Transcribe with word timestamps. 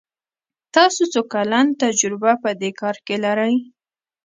تاسو 0.75 1.01
څو 1.13 1.21
کلن 1.33 1.67
تجربه 1.81 2.31
په 2.43 2.49
دي 2.61 2.71
کار 2.81 2.95
کې 3.05 3.15
لری؟ 3.25 3.55